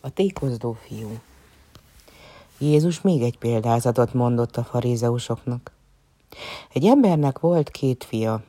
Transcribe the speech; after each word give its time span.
A 0.00 0.10
tékozdó 0.10 0.72
fiú. 0.72 1.18
Jézus 2.58 3.00
még 3.00 3.22
egy 3.22 3.38
példázatot 3.38 4.14
mondott 4.14 4.56
a 4.56 4.64
farizeusoknak. 4.64 5.72
Egy 6.72 6.86
embernek 6.86 7.38
volt 7.38 7.70
két 7.70 8.04
fia. 8.04 8.42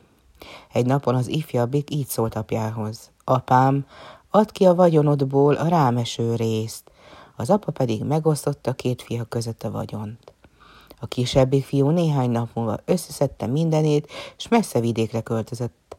Egy 0.72 0.86
napon 0.86 1.14
az 1.14 1.28
ifjabbik 1.28 1.94
így 1.94 2.06
szólt 2.06 2.34
apjához. 2.34 3.10
Apám, 3.24 3.86
add 4.30 4.52
ki 4.52 4.64
a 4.64 4.74
vagyonodból 4.74 5.54
a 5.54 5.68
rámeső 5.68 6.34
részt. 6.34 6.90
Az 7.36 7.50
apa 7.50 7.72
pedig 7.72 8.04
megosztotta 8.04 8.72
két 8.72 9.02
fia 9.02 9.24
között 9.24 9.62
a 9.62 9.70
vagyont. 9.70 10.32
A 11.00 11.06
kisebbik 11.06 11.64
fiú 11.64 11.88
néhány 11.88 12.30
nap 12.30 12.48
múlva 12.54 12.78
összeszedte 12.84 13.46
mindenét, 13.46 14.10
és 14.36 14.48
messze 14.48 14.80
vidékre 14.80 15.20
költözött. 15.20 15.96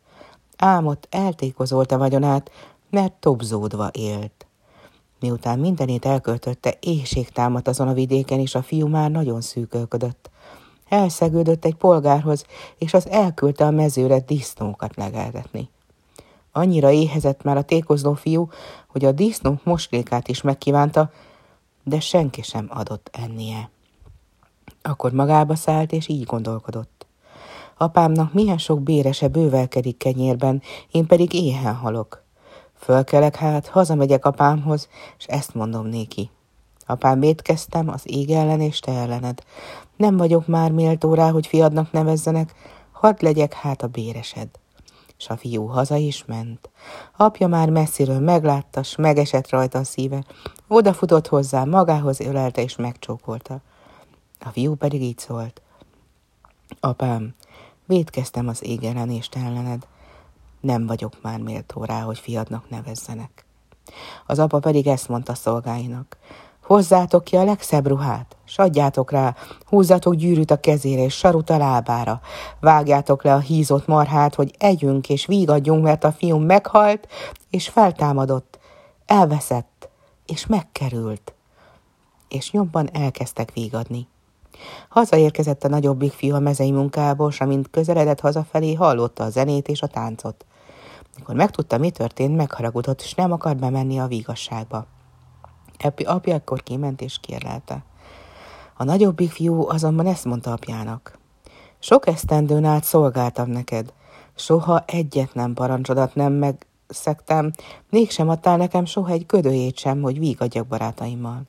Álmot 0.58 1.08
eltékozolta 1.12 1.98
vagyonát, 1.98 2.52
mert 2.90 3.14
tobzódva 3.14 3.90
élt. 3.92 4.46
Miután 5.24 5.60
mindenét 5.60 6.06
elköltötte, 6.06 6.78
éjség 6.80 7.30
támadt 7.30 7.68
azon 7.68 7.88
a 7.88 7.94
vidéken, 7.94 8.40
és 8.40 8.56
a 8.56 8.62
fiú 8.62 8.88
már 8.88 9.12
nagyon 9.12 9.42
szűkölködött. 9.42 10.30
Elszegődött 10.90 11.66
egy 11.66 11.76
polgárhoz, 11.76 12.46
és 12.78 12.94
az 12.94 13.10
elküldte 13.10 13.66
a 13.66 13.72
mezőre 13.72 14.20
disznókat 14.20 14.96
legeltetni. 14.96 15.70
Annyira 16.52 16.92
éhezett 16.92 17.44
már 17.44 17.58
a 17.58 17.62
tékozló 17.62 18.14
fiú, 18.14 18.50
hogy 18.88 19.06
a 19.06 19.12
disznók 19.12 19.64
moslékát 19.64 20.28
is 20.28 20.42
megkívánta, 20.42 21.12
de 21.84 22.00
senki 22.00 22.42
sem 22.42 22.68
adott 22.70 23.10
ennie. 23.12 23.70
Akkor 24.82 25.12
magába 25.12 25.56
szállt, 25.56 25.92
és 25.92 26.08
így 26.08 26.24
gondolkodott. 26.24 27.06
Apámnak 27.78 28.34
milyen 28.34 28.58
sok 28.58 28.82
bérese 28.82 29.28
bővelkedik 29.28 29.98
kenyérben, 29.98 30.62
én 30.92 31.06
pedig 31.06 31.34
éhen 31.34 31.76
halok. 31.76 32.23
Fölkelek 32.84 33.36
hát, 33.36 33.68
hazamegyek 33.68 34.26
apámhoz, 34.26 34.90
és 35.18 35.26
ezt 35.26 35.54
mondom 35.54 35.88
néki. 35.88 36.30
Apám, 36.86 37.20
védkeztem 37.20 37.90
az 37.90 38.02
ég 38.06 38.32
ellen 38.32 38.62
és 38.62 38.80
te 38.80 38.92
ellened. 38.92 39.44
Nem 39.96 40.18
vagyok 40.18 40.48
már 40.48 40.72
méltó 40.72 41.14
rá, 41.14 41.32
hogy 41.32 41.48
fiadnak 41.48 41.92
nevezzenek, 41.92 42.54
hadd 42.92 43.16
legyek 43.20 43.54
hát 43.54 43.82
a 43.82 43.88
béresed. 43.88 44.48
És 45.18 45.30
a 45.30 45.38
fiú 45.38 45.66
haza 45.66 45.96
is 45.96 46.26
ment. 46.26 46.70
Apja 47.18 47.48
már 47.48 47.70
messziről 47.70 48.20
meglátta, 48.20 48.84
s 48.84 48.96
megesett 48.96 49.50
rajta 49.50 49.80
a 49.80 49.84
szíve. 49.84 50.24
Odafutott 50.68 51.28
hozzá, 51.28 51.64
magához 51.64 52.20
ölelte 52.20 52.62
és 52.62 52.76
megcsókolta. 52.76 53.62
A 54.40 54.50
fiú 54.50 54.76
pedig 54.76 55.02
így 55.02 55.20
szólt. 55.20 55.62
Apám, 56.80 57.36
védkeztem 57.86 58.48
az 58.48 58.66
ég 58.66 58.84
ellen 58.84 59.10
és 59.10 59.30
te 59.30 59.40
ellened 59.40 59.88
nem 60.64 60.88
vagyok 60.88 61.14
már 61.22 61.40
méltó 61.40 61.84
rá, 61.84 62.02
hogy 62.02 62.20
fiadnak 62.20 62.70
nevezzenek. 62.70 63.46
Az 64.26 64.40
apa 64.40 64.60
pedig 64.60 64.88
ezt 64.88 65.08
mondta 65.08 65.34
szolgáinak. 65.34 66.18
Hozzátok 66.64 67.24
ki 67.24 67.36
a 67.36 67.44
legszebb 67.44 67.88
ruhát, 67.88 68.36
s 68.46 68.58
adjátok 68.58 69.12
rá, 69.12 69.36
húzzatok 69.66 70.16
gyűrűt 70.16 70.52
a 70.52 70.60
kezére 70.60 71.04
és 71.04 71.14
sarut 71.14 71.50
a 71.50 71.58
lábára, 71.58 72.22
vágjátok 72.60 73.24
le 73.24 73.34
a 73.34 73.40
hízott 73.40 73.88
marhát, 73.88 74.36
hogy 74.36 74.56
együnk 74.58 75.10
és 75.10 75.26
vígadjunk, 75.26 75.84
mert 75.84 76.04
a 76.04 76.12
fium 76.12 76.44
meghalt 76.44 77.08
és 77.50 77.70
feltámadott, 77.70 78.60
elveszett 79.06 79.90
és 80.26 80.46
megkerült. 80.46 81.34
És 82.28 82.52
nyomban 82.52 82.90
elkezdtek 82.94 83.52
vígadni. 83.54 84.08
Hazaérkezett 84.90 85.64
a 85.64 85.68
nagyobbik 85.68 86.12
fiú 86.12 86.36
a 86.36 86.40
mezei 86.40 86.72
munkából, 86.72 87.32
s 87.32 87.42
amint 87.42 87.70
közeledett 87.70 88.20
hazafelé, 88.20 88.74
hallotta 88.74 89.24
a 89.24 89.30
zenét 89.30 89.68
és 89.68 89.82
a 89.82 89.88
táncot. 89.88 90.46
Mikor 91.18 91.36
megtudta, 91.36 91.78
mi 91.78 91.90
történt, 91.90 92.36
megharagudott, 92.36 93.02
és 93.02 93.14
nem 93.14 93.32
akart 93.32 93.60
bemenni 93.60 94.00
a 94.00 94.08
vígasságba. 94.08 94.86
Epi 95.78 96.04
apja 96.04 96.36
akkor 96.36 96.64
kiment 96.64 97.02
és 97.02 97.18
kérlelte. 97.22 97.84
A 98.78 98.84
nagyobbik 98.84 99.32
fiú 99.32 99.70
azonban 99.70 100.06
ezt 100.06 100.26
mondta 100.26 100.52
apjának. 100.52 101.18
Sok 101.80 102.08
esztendőn 102.08 102.66
át 102.66 102.84
szolgáltam 102.84 103.50
neked. 103.50 103.94
Soha 104.36 104.84
egyet 104.88 105.34
nem 105.34 105.54
parancsodat 105.54 106.16
nem 106.16 106.34
megszektem, 106.34 107.52
mégsem 107.90 108.30
adtál 108.30 108.58
nekem 108.58 108.86
soha 108.86 109.12
egy 109.12 109.26
gödőjét 109.26 109.78
sem, 109.78 110.02
hogy 110.02 110.20
vígadjak 110.20 110.68
barátaimmal. 110.68 111.42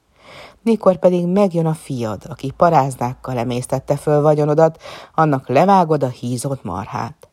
Mikor 0.62 0.96
pedig 0.96 1.26
megjön 1.26 1.66
a 1.66 1.74
fiad, 1.74 2.22
aki 2.28 2.50
paráznákkal 2.50 3.38
emésztette 3.38 3.96
föl 3.96 4.22
vagyonodat, 4.22 4.82
annak 5.14 5.48
levágod 5.48 6.02
a 6.02 6.08
hízott 6.08 6.64
marhát. 6.64 7.28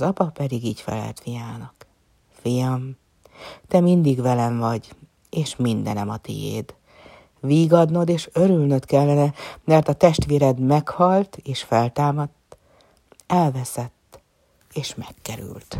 Az 0.00 0.06
apa 0.06 0.24
pedig 0.24 0.64
így 0.64 0.80
felelt 0.80 1.20
fiának. 1.20 1.86
Fiam, 2.40 2.96
te 3.68 3.80
mindig 3.80 4.20
velem 4.20 4.58
vagy, 4.58 4.94
és 5.30 5.56
mindenem 5.56 6.10
a 6.10 6.16
tiéd. 6.16 6.74
Vígadnod 7.40 8.08
és 8.08 8.28
örülnöd 8.32 8.84
kellene, 8.84 9.32
mert 9.64 9.88
a 9.88 9.92
testvéred 9.92 10.58
meghalt 10.58 11.36
és 11.42 11.62
feltámadt, 11.62 12.56
elveszett 13.26 14.20
és 14.72 14.94
megkerült. 14.94 15.78